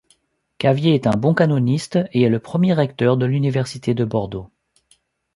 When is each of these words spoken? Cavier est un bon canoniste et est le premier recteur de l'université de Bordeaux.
Cavier 0.57 0.95
est 0.95 1.05
un 1.05 1.11
bon 1.15 1.35
canoniste 1.35 1.99
et 2.11 2.23
est 2.23 2.29
le 2.29 2.39
premier 2.39 2.73
recteur 2.73 3.17
de 3.17 3.27
l'université 3.27 3.93
de 3.93 4.03
Bordeaux. 4.03 4.49